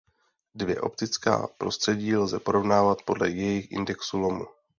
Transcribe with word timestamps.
Dvě 0.55 0.81
optická 0.81 1.47
prostředí 1.57 2.17
lze 2.17 2.39
porovnávat 2.39 3.01
podle 3.05 3.29
jejich 3.29 3.71
indexů 3.71 4.17
lomu. 4.17 4.45